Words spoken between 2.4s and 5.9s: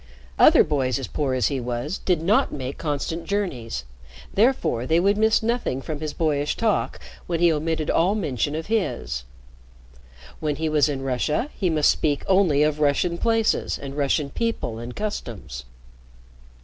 make constant journeys, therefore they would miss nothing